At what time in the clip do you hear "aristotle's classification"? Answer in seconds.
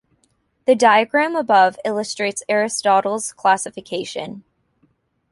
2.49-4.43